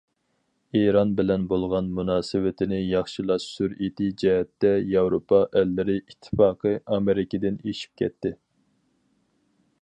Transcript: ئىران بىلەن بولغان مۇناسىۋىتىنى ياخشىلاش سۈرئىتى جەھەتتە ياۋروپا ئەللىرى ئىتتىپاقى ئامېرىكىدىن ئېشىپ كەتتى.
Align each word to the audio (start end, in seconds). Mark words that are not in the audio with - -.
ئىران 0.77 1.09
بىلەن 1.17 1.41
بولغان 1.51 1.91
مۇناسىۋىتىنى 1.99 2.79
ياخشىلاش 2.79 3.45
سۈرئىتى 3.57 4.07
جەھەتتە 4.23 4.73
ياۋروپا 4.95 5.43
ئەللىرى 5.61 5.99
ئىتتىپاقى 6.01 6.73
ئامېرىكىدىن 6.95 7.61
ئېشىپ 7.63 8.03
كەتتى. 8.03 8.35